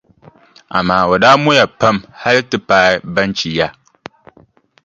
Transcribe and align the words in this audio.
Amaa 0.77 1.05
o 1.11 1.15
daa 1.23 1.37
mɔya 1.43 1.65
pam 1.79 1.97
hali 2.21 2.41
ti 2.49 2.57
paai 2.67 2.93
Banchi 3.13 3.49
ya. 3.57 3.67